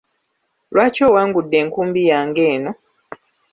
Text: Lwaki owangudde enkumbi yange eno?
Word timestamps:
Lwaki 0.73 1.01
owangudde 1.09 1.55
enkumbi 1.63 2.01
yange 2.11 2.43
eno? 2.53 2.71